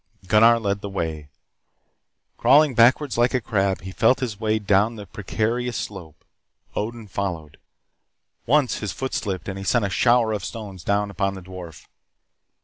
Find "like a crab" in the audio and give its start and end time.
3.19-3.81